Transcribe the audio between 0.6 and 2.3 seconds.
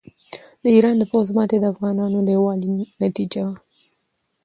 د ایران د پوځ ماته د افغانانو د